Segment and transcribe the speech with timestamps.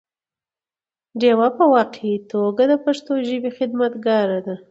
[1.19, 4.55] ډيوه په واقعي توګه د پښتو ژبې خدمتګاره ده